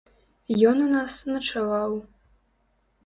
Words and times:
Ён 0.69 0.77
у 0.85 0.87
нас 0.95 1.13
начаваў. 1.35 1.93